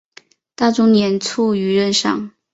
[0.55, 2.31] 大中年间卒于任上。